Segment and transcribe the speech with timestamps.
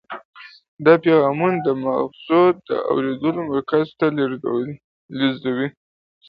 [0.85, 4.05] دا پیغامونه د مغزو د اورېدلو مرکز ته
[5.19, 5.67] لیږدوي.